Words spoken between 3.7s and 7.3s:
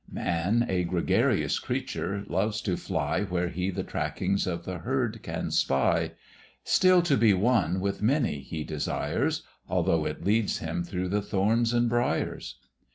trackings of the herd can spy; Still to